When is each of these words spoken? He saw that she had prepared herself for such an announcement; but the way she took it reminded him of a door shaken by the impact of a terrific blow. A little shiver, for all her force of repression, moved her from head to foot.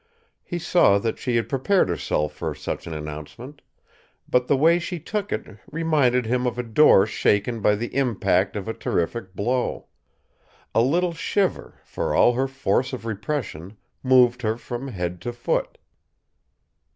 He 0.41 0.57
saw 0.57 0.97
that 0.97 1.19
she 1.19 1.35
had 1.35 1.47
prepared 1.47 1.87
herself 1.87 2.33
for 2.33 2.55
such 2.55 2.87
an 2.87 2.93
announcement; 2.95 3.61
but 4.27 4.47
the 4.47 4.57
way 4.57 4.79
she 4.79 4.99
took 4.99 5.31
it 5.31 5.59
reminded 5.71 6.25
him 6.25 6.47
of 6.47 6.57
a 6.57 6.63
door 6.63 7.05
shaken 7.05 7.59
by 7.61 7.75
the 7.75 7.95
impact 7.95 8.55
of 8.55 8.67
a 8.67 8.73
terrific 8.73 9.35
blow. 9.35 9.89
A 10.73 10.81
little 10.81 11.13
shiver, 11.13 11.81
for 11.85 12.15
all 12.15 12.33
her 12.33 12.47
force 12.47 12.93
of 12.93 13.05
repression, 13.05 13.77
moved 14.01 14.41
her 14.41 14.57
from 14.57 14.87
head 14.87 15.21
to 15.21 15.31
foot. 15.31 15.77